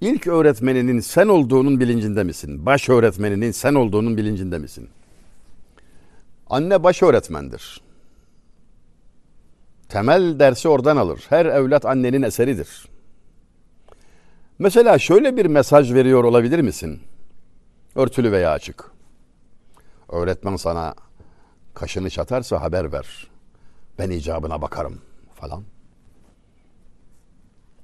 İlk 0.01 0.27
öğretmeninin 0.27 0.99
sen 0.99 1.27
olduğunun 1.27 1.79
bilincinde 1.79 2.23
misin? 2.23 2.65
Baş 2.65 2.89
öğretmeninin 2.89 3.51
sen 3.51 3.73
olduğunun 3.75 4.17
bilincinde 4.17 4.57
misin? 4.57 4.89
Anne 6.49 6.83
baş 6.83 7.03
öğretmendir. 7.03 7.81
Temel 9.89 10.39
dersi 10.39 10.69
oradan 10.69 10.97
alır. 10.97 11.25
Her 11.29 11.45
evlat 11.45 11.85
annenin 11.85 12.21
eseridir. 12.21 12.87
Mesela 14.59 14.99
şöyle 14.99 15.37
bir 15.37 15.45
mesaj 15.45 15.93
veriyor 15.93 16.23
olabilir 16.23 16.59
misin? 16.59 16.99
Örtülü 17.95 18.31
veya 18.31 18.51
açık. 18.51 18.91
Öğretmen 20.09 20.55
sana 20.55 20.95
kaşını 21.75 22.09
çatarsa 22.09 22.61
haber 22.61 22.91
ver. 22.91 23.27
Ben 23.99 24.09
icabına 24.09 24.61
bakarım 24.61 25.01
falan. 25.35 25.63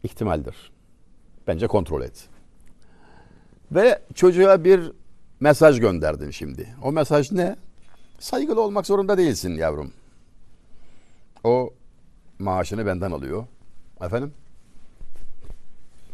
İhtimaldir. 0.03 0.71
Bence 1.47 1.67
kontrol 1.67 2.01
et. 2.01 2.29
Ve 3.71 4.01
çocuğa 4.15 4.63
bir 4.63 4.91
mesaj 5.39 5.79
gönderdin 5.79 6.31
şimdi. 6.31 6.75
O 6.83 6.91
mesaj 6.91 7.31
ne? 7.31 7.55
Saygılı 8.19 8.61
olmak 8.61 8.87
zorunda 8.87 9.17
değilsin 9.17 9.51
yavrum. 9.51 9.93
O 11.43 11.73
maaşını 12.39 12.85
benden 12.85 13.11
alıyor. 13.11 13.45
Efendim? 14.01 14.33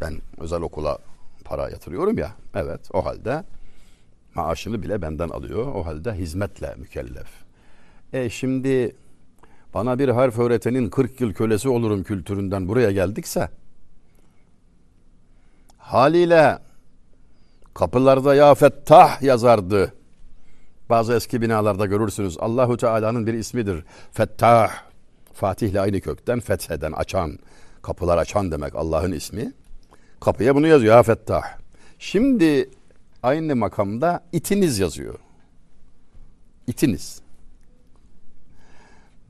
Ben 0.02 0.22
özel 0.38 0.62
okula 0.62 0.98
para 1.46 1.70
yatırıyorum 1.70 2.18
ya. 2.18 2.32
Evet 2.56 2.90
o 2.94 3.06
halde 3.06 3.44
maaşını 4.36 4.84
bile 4.84 5.02
benden 5.02 5.30
alıyor. 5.30 5.68
O 5.76 5.86
halde 5.86 6.14
hizmetle 6.14 6.76
mükellef. 6.78 7.47
E 8.14 8.30
şimdi 8.30 8.96
bana 9.74 10.00
bir 10.00 10.10
harf 10.10 10.40
öğretenin 10.40 10.90
40 10.90 11.22
yıl 11.22 11.34
kölesi 11.34 11.70
olurum 11.70 12.04
kültüründen 12.04 12.68
buraya 12.68 12.92
geldikse 12.92 13.50
haliyle 15.88 16.60
kapılarda 17.74 18.36
ya 18.36 18.56
Fettah 18.56 19.22
yazardı. 19.22 19.94
Bazı 20.90 21.14
eski 21.14 21.42
binalarda 21.42 21.86
görürsünüz. 21.86 22.38
Allahu 22.40 22.78
Teala'nın 22.78 23.28
bir 23.28 23.34
ismidir. 23.34 23.84
Fettah. 24.12 24.72
Fatih 25.34 25.70
ile 25.70 25.82
aynı 25.82 26.02
kökten 26.02 26.40
fetheden, 26.40 26.92
açan, 26.92 27.40
kapılar 27.82 28.18
açan 28.18 28.52
demek 28.52 28.76
Allah'ın 28.76 29.12
ismi. 29.12 29.54
Kapıya 30.20 30.56
bunu 30.56 30.68
yazıyor 30.68 30.96
ya 30.96 31.04
Fettah. 31.04 31.44
Şimdi 32.00 32.70
aynı 33.24 33.56
makamda 33.56 34.24
itiniz 34.32 34.80
yazıyor. 34.80 35.16
İtiniz. 36.68 37.22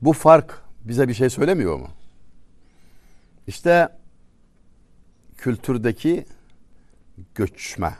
Bu 0.02 0.12
fark 0.12 0.62
bize 0.84 1.08
bir 1.08 1.14
şey 1.14 1.30
söylemiyor 1.30 1.76
mu? 1.76 1.88
İşte 3.46 3.88
kültürdeki 5.36 6.26
göçme, 7.34 7.94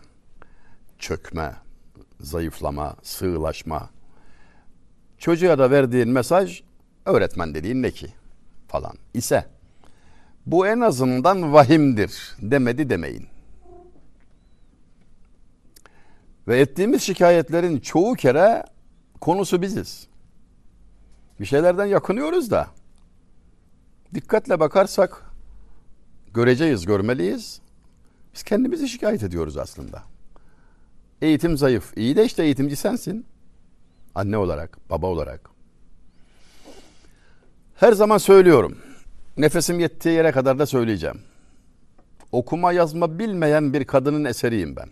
çökme, 0.99 1.53
zayıflama, 2.21 2.97
sığlaşma. 3.03 3.91
Çocuğa 5.19 5.59
da 5.59 5.71
verdiğin 5.71 6.09
mesaj 6.09 6.63
öğretmen 7.05 7.55
dediğin 7.55 7.83
ne 7.83 7.91
ki 7.91 8.07
falan 8.69 8.95
ise 9.15 9.47
bu 10.47 10.67
en 10.67 10.81
azından 10.81 11.53
vahimdir 11.53 12.37
demedi 12.43 12.91
demeyin. 12.91 13.27
Ve 16.49 16.61
ettiğimiz 16.61 17.03
şikayetlerin 17.03 17.81
çoğu 17.81 18.15
kere 18.15 18.65
konusu 19.21 19.63
biziz. 19.63 20.09
Bir 21.41 21.47
şeylerden 21.47 21.87
yakınıyoruz 21.87 22.51
da 22.51 22.69
dikkatle 24.15 24.61
bakarsak 24.61 25.31
göreceğiz, 26.35 26.87
görmeliyiz. 26.87 27.61
Biz 28.35 28.43
kendimizi 28.43 28.89
şikayet 28.89 29.23
ediyoruz 29.23 29.57
aslında. 29.57 30.03
Eğitim 31.23 31.57
zayıf. 31.57 31.93
İyi 31.97 32.17
de 32.17 32.25
işte 32.25 32.45
eğitimci 32.45 32.77
sensin. 32.77 33.27
Anne 34.15 34.37
olarak, 34.37 34.91
baba 34.91 35.07
olarak. 35.07 35.51
Her 37.75 37.93
zaman 37.93 38.19
söylüyorum. 38.19 38.79
Nefesim 39.37 39.81
yettiği 39.81 40.15
yere 40.15 40.33
kadar 40.33 40.59
da 40.59 40.67
söyleyeceğim. 40.67 41.21
Okuma 42.33 42.73
yazma 42.73 43.19
bilmeyen 43.19 43.73
bir 43.73 43.85
kadının 43.85 44.25
eseriyim 44.25 44.77
ben. 44.77 44.89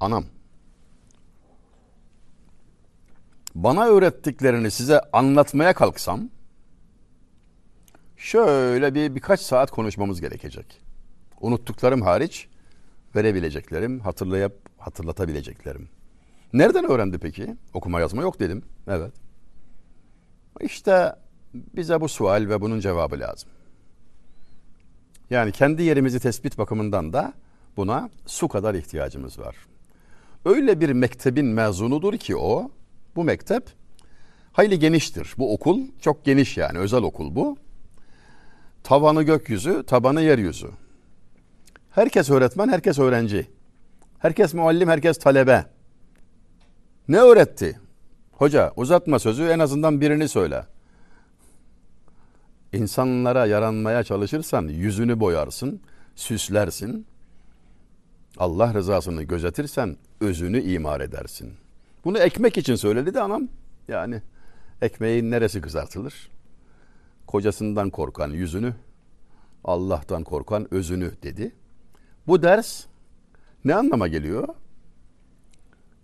Anam. 0.00 0.24
Bana 3.62 3.86
öğrettiklerini 3.86 4.70
size 4.70 5.00
anlatmaya 5.12 5.72
kalksam 5.72 6.28
şöyle 8.16 8.94
bir 8.94 9.14
birkaç 9.14 9.40
saat 9.40 9.70
konuşmamız 9.70 10.20
gerekecek. 10.20 10.80
Unuttuklarım 11.40 12.02
hariç 12.02 12.48
verebileceklerim, 13.16 14.00
hatırlayıp 14.00 14.52
hatırlatabileceklerim. 14.78 15.88
Nereden 16.52 16.84
öğrendi 16.84 17.18
peki? 17.18 17.56
Okuma 17.74 18.00
yazma 18.00 18.22
yok 18.22 18.40
dedim. 18.40 18.62
Evet. 18.86 19.12
İşte 20.60 21.16
bize 21.54 22.00
bu 22.00 22.08
sual 22.08 22.48
ve 22.48 22.60
bunun 22.60 22.80
cevabı 22.80 23.20
lazım. 23.20 23.48
Yani 25.30 25.52
kendi 25.52 25.82
yerimizi 25.82 26.20
tespit 26.20 26.58
bakımından 26.58 27.12
da 27.12 27.32
buna 27.76 28.10
su 28.26 28.48
kadar 28.48 28.74
ihtiyacımız 28.74 29.38
var. 29.38 29.56
Öyle 30.44 30.80
bir 30.80 30.90
mektebin 30.92 31.46
mezunudur 31.46 32.16
ki 32.16 32.36
o, 32.36 32.70
bu 33.18 33.24
mektep 33.24 33.70
hayli 34.52 34.78
geniştir. 34.78 35.34
Bu 35.38 35.54
okul 35.54 35.80
çok 36.00 36.24
geniş 36.24 36.56
yani 36.56 36.78
özel 36.78 37.02
okul 37.02 37.34
bu. 37.34 37.56
Tavanı 38.82 39.22
gökyüzü, 39.22 39.82
tabanı 39.86 40.22
yeryüzü. 40.22 40.70
Herkes 41.90 42.30
öğretmen, 42.30 42.68
herkes 42.68 42.98
öğrenci. 42.98 43.46
Herkes 44.18 44.54
muallim, 44.54 44.88
herkes 44.88 45.18
talebe. 45.18 45.64
Ne 47.08 47.18
öğretti? 47.18 47.80
Hoca 48.32 48.72
uzatma 48.76 49.18
sözü 49.18 49.42
en 49.42 49.58
azından 49.58 50.00
birini 50.00 50.28
söyle. 50.28 50.66
İnsanlara 52.72 53.46
yaranmaya 53.46 54.04
çalışırsan 54.04 54.68
yüzünü 54.68 55.20
boyarsın, 55.20 55.80
süslersin. 56.14 57.06
Allah 58.36 58.74
rızasını 58.74 59.22
gözetirsen 59.22 59.96
özünü 60.20 60.62
imar 60.62 61.00
edersin. 61.00 61.67
Bunu 62.08 62.18
ekmek 62.18 62.58
için 62.58 62.74
söyledi 62.74 63.14
de 63.14 63.20
anam. 63.20 63.48
Yani 63.88 64.22
ekmeğin 64.82 65.30
neresi 65.30 65.60
kızartılır? 65.60 66.30
Kocasından 67.26 67.90
korkan 67.90 68.30
yüzünü, 68.30 68.74
Allah'tan 69.64 70.24
korkan 70.24 70.74
özünü 70.74 71.12
dedi. 71.22 71.54
Bu 72.26 72.42
ders 72.42 72.84
ne 73.64 73.74
anlama 73.74 74.08
geliyor? 74.08 74.48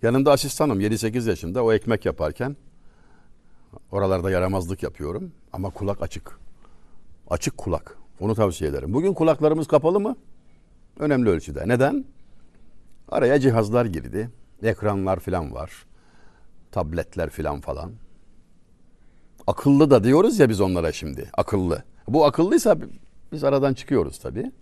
Yanında 0.02 0.32
asistanım 0.32 0.80
7-8 0.80 1.28
yaşında 1.28 1.64
o 1.64 1.72
ekmek 1.72 2.04
yaparken 2.04 2.56
Oralarda 3.92 4.30
yaramazlık 4.30 4.82
yapıyorum 4.82 5.32
ama 5.52 5.70
kulak 5.70 6.02
açık. 6.02 6.38
Açık 7.30 7.56
kulak. 7.56 7.98
Onu 8.20 8.34
tavsiye 8.34 8.70
ederim. 8.70 8.92
Bugün 8.94 9.14
kulaklarımız 9.14 9.66
kapalı 9.66 10.00
mı? 10.00 10.16
Önemli 10.98 11.28
ölçüde. 11.30 11.68
Neden? 11.68 12.04
Araya 13.08 13.40
cihazlar 13.40 13.84
girdi. 13.84 14.30
Ekranlar 14.62 15.20
filan 15.20 15.54
var. 15.54 15.86
Tabletler 16.74 17.30
filan 17.30 17.60
falan. 17.60 17.92
Akıllı 19.46 19.90
da 19.90 20.04
diyoruz 20.04 20.38
ya 20.38 20.48
biz 20.48 20.60
onlara 20.60 20.92
şimdi. 20.92 21.30
Akıllı. 21.32 21.84
Bu 22.08 22.24
akıllıysa 22.24 22.76
biz 23.32 23.44
aradan 23.44 23.74
çıkıyoruz 23.74 24.18
tabii. 24.18 24.52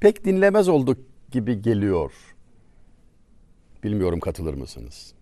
Pek 0.00 0.24
dinlemez 0.24 0.68
olduk 0.68 0.98
gibi 1.30 1.62
geliyor. 1.62 2.12
Bilmiyorum 3.84 4.20
katılır 4.20 4.54
mısınız? 4.54 5.12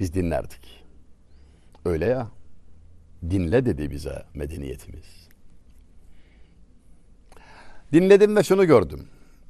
Biz 0.00 0.14
dinlerdik. 0.14 0.84
Öyle 1.84 2.06
ya. 2.06 2.28
Dinle 3.30 3.66
dedi 3.66 3.90
bize 3.90 4.22
medeniyetimiz. 4.34 5.28
Dinledim 7.92 8.36
ve 8.36 8.42
şunu 8.42 8.66
gördüm. 8.66 9.06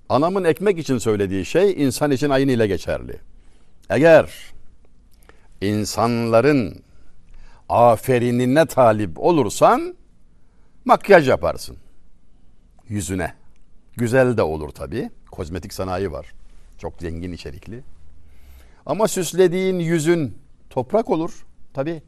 Anamın 0.09 0.45
ekmek 0.45 0.79
için 0.79 0.99
söylediği 0.99 1.45
şey 1.45 1.85
insan 1.85 2.11
için 2.11 2.31
aynı 2.31 2.53
ile 2.53 2.67
geçerli. 2.67 3.21
Eğer 3.91 4.54
insanların 5.69 6.83
aferinine 7.69 8.67
talip 8.67 9.19
olursan 9.19 9.95
makyaj 10.85 11.29
yaparsın 11.29 11.77
yüzüne. 12.89 13.35
Güzel 13.97 14.37
de 14.37 14.43
olur 14.43 14.69
tabii. 14.69 15.11
Kozmetik 15.31 15.73
sanayi 15.73 16.13
var. 16.13 16.33
Çok 16.79 16.95
zengin 17.01 17.33
içerikli. 17.33 17.83
Ama 18.87 19.09
süslediğin 19.09 19.79
yüzün 19.79 20.39
toprak 20.71 21.11
olur. 21.11 21.47
Tabii. 21.75 22.03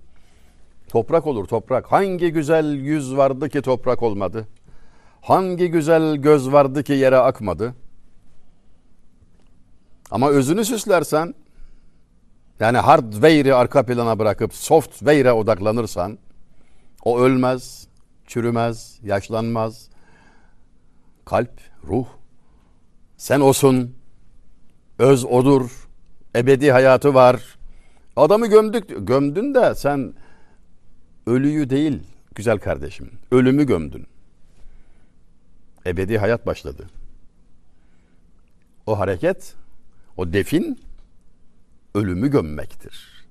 Toprak 0.89 1.27
olur 1.27 1.47
toprak. 1.47 1.93
Hangi 1.93 2.33
güzel 2.33 2.73
yüz 2.75 3.17
vardı 3.17 3.49
ki 3.49 3.63
toprak 3.63 4.03
olmadı? 4.03 4.49
Hangi 5.23 5.71
güzel 5.71 6.17
göz 6.17 6.53
vardı 6.53 6.85
ki 6.85 6.93
yere 6.93 7.17
akmadı? 7.17 7.75
Ama 10.11 10.31
özünü 10.31 10.65
süslersen 10.65 11.35
yani 12.61 12.79
hardware'i 12.79 13.55
arka 13.55 13.87
plana 13.87 14.19
bırakıp 14.19 14.55
software'e 14.55 15.33
odaklanırsan 15.33 16.19
o 17.05 17.21
ölmez, 17.21 17.87
çürümez, 18.27 18.99
yaşlanmaz. 19.03 19.89
Kalp, 21.25 21.61
ruh 21.85 22.07
sen 23.17 23.41
osun. 23.41 23.95
Öz 24.99 25.25
odur. 25.25 25.89
Ebedi 26.37 26.73
hayatı 26.73 27.15
var. 27.15 27.59
Adamı 28.17 28.47
gömdük. 28.47 28.85
Gömdün 28.99 29.55
de 29.55 29.75
sen 29.75 30.15
ölüyü 31.27 31.71
değil 31.71 32.03
güzel 32.35 32.59
kardeşim. 32.59 33.11
Ölümü 33.31 33.67
gömdün. 33.67 34.07
Ebedi 35.87 36.19
hayat 36.19 36.47
başladı. 36.47 36.87
O 38.87 38.99
hareket, 38.99 39.55
o 40.17 40.33
defin 40.33 40.81
ölümü 41.97 42.31
gömmektir. 42.31 43.27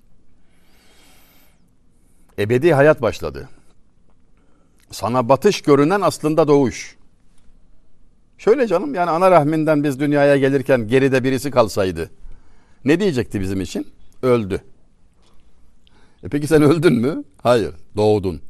Ebedi 2.40 2.74
hayat 2.74 3.02
başladı. 3.02 3.50
Sana 4.92 5.30
batış 5.30 5.62
görünen 5.62 6.02
aslında 6.02 6.48
doğuş. 6.48 6.96
Şöyle 8.38 8.68
canım 8.68 8.94
yani 8.94 9.10
ana 9.10 9.32
rahminden 9.32 9.84
biz 9.84 10.00
dünyaya 10.00 10.38
gelirken 10.38 10.88
geride 10.88 11.24
birisi 11.24 11.52
kalsaydı 11.52 12.10
ne 12.86 13.00
diyecekti 13.00 13.42
bizim 13.42 13.62
için? 13.62 13.88
Öldü. 14.22 14.62
E 16.24 16.30
peki 16.30 16.48
sen 16.48 16.62
öldün 16.62 16.94
mü? 16.94 17.24
Hayır, 17.44 17.74
doğdun. 17.96 18.42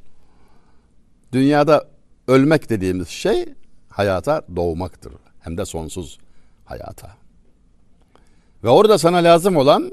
Dünyada 1.32 1.88
ölmek 2.28 2.70
dediğimiz 2.70 3.08
şey 3.08 3.46
hayata 3.90 4.42
doğmaktır. 4.56 5.14
Hem 5.40 5.58
de 5.58 5.66
sonsuz 5.66 6.20
hayata. 6.66 7.16
Ve 8.64 8.70
orada 8.70 8.98
sana 8.98 9.18
lazım 9.18 9.56
olan 9.56 9.92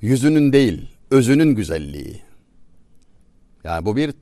yüzünün 0.00 0.52
değil, 0.52 0.88
özünün 1.10 1.54
güzelliği. 1.54 2.22
Yani 3.64 3.86
bu 3.86 3.96
bir 3.96 4.14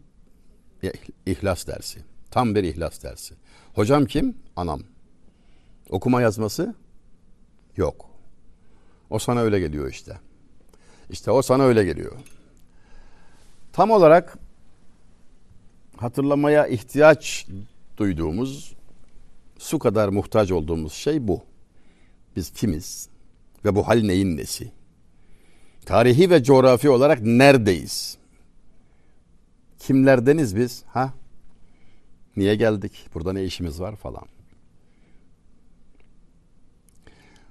ihlas 1.26 1.66
dersi. 1.66 1.98
Tam 2.30 2.54
bir 2.54 2.64
ihlas 2.64 3.02
dersi. 3.02 3.34
Hocam 3.74 4.06
kim? 4.06 4.36
Anam. 4.56 4.82
Okuma 5.90 6.22
yazması? 6.22 6.74
Yok. 7.76 8.10
O 9.10 9.18
sana 9.18 9.40
öyle 9.40 9.60
geliyor 9.60 9.90
işte. 9.90 10.18
İşte 11.10 11.30
o 11.30 11.42
sana 11.42 11.62
öyle 11.62 11.84
geliyor. 11.84 12.12
Tam 13.72 13.90
olarak 13.90 14.38
hatırlamaya 15.96 16.66
ihtiyaç 16.66 17.46
duyduğumuz, 17.96 18.74
su 19.58 19.78
kadar 19.78 20.08
muhtaç 20.08 20.50
olduğumuz 20.50 20.92
şey 20.92 21.28
bu. 21.28 21.42
Biz 22.36 22.52
kimiz 22.52 23.08
ve 23.64 23.74
bu 23.74 23.88
hal 23.88 24.02
neyin 24.02 24.36
nesi? 24.36 24.72
Tarihi 25.86 26.30
ve 26.30 26.42
coğrafi 26.42 26.90
olarak 26.90 27.22
neredeyiz? 27.22 28.18
Kimlerdeniz 29.78 30.56
biz? 30.56 30.82
Ha? 30.86 31.12
Niye 32.36 32.54
geldik? 32.54 32.92
Burada 33.14 33.32
ne 33.32 33.44
işimiz 33.44 33.80
var 33.80 33.96
falan. 33.96 34.24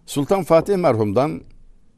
Sultan 0.05 0.43
Fatih 0.43 0.75
merhumdan 0.75 1.41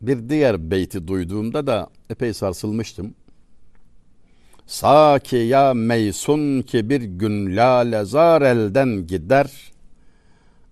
bir 0.01 0.29
diğer 0.29 0.71
beyti 0.71 1.07
duyduğumda 1.07 1.67
da 1.67 1.89
epey 2.09 2.33
sarsılmıştım. 2.33 3.13
Saki 4.67 5.35
ya 5.35 5.73
meysun 5.73 6.61
ki 6.61 6.89
bir 6.89 7.01
gün 7.01 7.55
lalezar 7.55 8.41
elden 8.41 9.07
gider. 9.07 9.71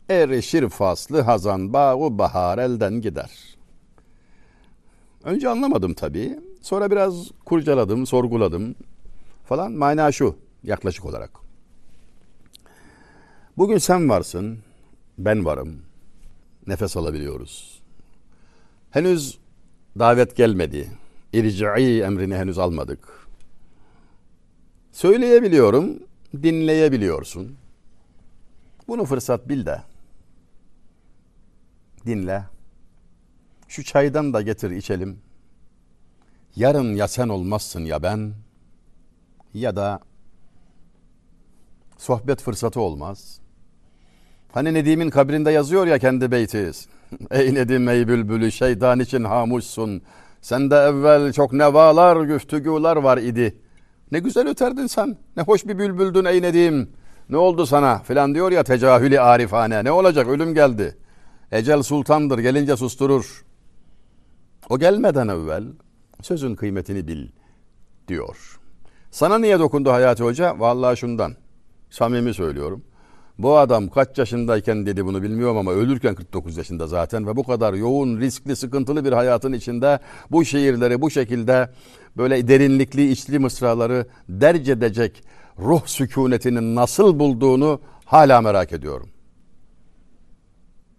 Erişir 0.10 0.70
faslı 0.70 1.22
hazan 1.22 1.74
bağı 1.74 2.18
bahar 2.18 2.58
elden 2.58 3.02
gider. 3.02 3.53
Önce 5.24 5.50
anlamadım 5.50 5.94
tabii. 5.94 6.40
Sonra 6.62 6.92
biraz 6.92 7.32
kurcaladım, 7.46 8.08
sorguladım 8.08 8.76
falan. 9.46 9.72
Mana 9.72 10.12
şu 10.12 10.36
yaklaşık 10.64 11.06
olarak. 11.06 11.32
Bugün 13.58 13.78
sen 13.78 14.10
varsın, 14.10 14.60
ben 15.18 15.46
varım. 15.46 15.82
Nefes 16.68 16.98
alabiliyoruz. 16.98 17.82
Henüz 18.92 19.38
davet 20.00 20.36
gelmedi. 20.36 20.92
İrci'i 21.34 22.02
emrini 22.02 22.36
henüz 22.36 22.58
almadık. 22.58 23.28
Söyleyebiliyorum, 24.92 26.00
dinleyebiliyorsun. 26.44 27.56
Bunu 28.88 29.06
fırsat 29.06 29.50
bil 29.50 29.66
de. 29.66 29.82
Dinle. 32.06 32.53
Şu 33.74 33.84
çaydan 33.84 34.34
da 34.34 34.42
getir 34.42 34.72
içelim. 34.72 35.20
Yarın 36.56 36.96
ya 36.96 37.08
sen 37.08 37.30
olmazsın 37.30 37.86
ya 37.86 38.04
ben 38.04 38.34
ya 39.54 39.76
da 39.76 40.00
sohbet 41.98 42.42
fırsatı 42.42 42.82
olmaz. 42.82 43.40
Hani 44.52 44.74
Nedim'in 44.74 45.10
kabrinde 45.10 45.52
yazıyor 45.52 45.88
ya 45.88 46.00
kendi 46.00 46.32
beyti. 46.32 46.72
Ey 47.32 47.54
Nedim 47.54 47.90
ey 47.90 48.08
bülbülü 48.08 48.52
şeytan 48.52 49.00
için 49.00 49.24
hamuşsun. 49.24 50.02
Sende 50.42 50.76
evvel 50.76 51.34
çok 51.34 51.54
nevalar, 51.54 52.22
güftügüler 52.22 52.96
var 52.96 53.18
idi. 53.18 53.58
Ne 54.12 54.20
güzel 54.20 54.48
öterdin 54.48 54.88
sen. 54.88 55.18
Ne 55.38 55.44
hoş 55.44 55.66
bir 55.66 55.78
bülbüldün 55.80 56.26
ey 56.26 56.42
Nedim. 56.42 56.90
Ne 57.30 57.38
oldu 57.38 57.66
sana 57.66 58.00
filan 58.00 58.36
diyor 58.36 58.52
ya 58.52 58.64
tecahülü 58.64 59.20
arifane. 59.20 59.84
Ne 59.84 59.92
olacak 59.92 60.28
ölüm 60.28 60.54
geldi. 60.54 60.98
Ecel 61.52 61.84
sultandır 61.84 62.40
gelince 62.40 62.78
susturur. 62.78 63.44
O 64.70 64.80
gelmeden 64.80 65.28
evvel 65.28 65.64
sözün 66.22 66.56
kıymetini 66.56 67.08
bil 67.08 67.28
diyor. 68.08 68.60
Sana 69.12 69.38
niye 69.38 69.60
dokundu 69.60 69.92
Hayati 69.92 70.24
Hoca? 70.24 70.60
Vallahi 70.60 70.98
şundan. 70.98 71.36
Samimi 71.90 72.34
söylüyorum. 72.34 72.84
Bu 73.38 73.58
adam 73.58 73.90
kaç 73.90 74.18
yaşındayken 74.18 74.86
dedi 74.86 75.06
bunu 75.06 75.24
bilmiyorum 75.24 75.58
ama 75.58 75.72
ölürken 75.72 76.16
49 76.16 76.58
yaşında 76.58 76.88
zaten 76.88 77.28
ve 77.28 77.36
bu 77.36 77.44
kadar 77.44 77.74
yoğun, 77.74 78.20
riskli, 78.20 78.56
sıkıntılı 78.56 79.06
bir 79.06 79.12
hayatın 79.12 79.54
içinde 79.54 80.00
bu 80.32 80.46
şiirleri 80.46 81.02
bu 81.02 81.10
şekilde 81.12 81.70
böyle 82.18 82.48
derinlikli, 82.48 83.12
içli 83.12 83.40
mısraları 83.40 84.08
derc 84.30 84.72
edecek 84.72 85.24
ruh 85.60 85.86
sükunetini 85.86 86.76
nasıl 86.76 87.20
bulduğunu 87.20 87.82
hala 88.06 88.42
merak 88.42 88.72
ediyorum. 88.72 89.10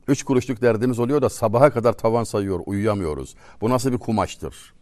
Üç 0.08 0.22
kuruşluk 0.22 0.62
derdimiz 0.62 0.98
oluyor 0.98 1.22
da 1.22 1.28
sabaha 1.28 1.70
kadar 1.70 1.92
tavan 1.92 2.24
sayıyor, 2.24 2.60
uyuyamıyoruz. 2.66 3.34
Bu 3.60 3.70
nasıl 3.70 3.92
bir 3.92 3.98
kumaştır? 3.98 4.74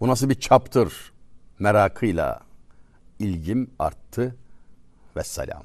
Bu 0.00 0.08
nasıl 0.08 0.28
bir 0.28 0.34
çaptır? 0.34 1.12
Merakıyla 1.58 2.40
ilgim 3.18 3.70
arttı 3.78 4.36
ve 5.16 5.24
selam. 5.24 5.62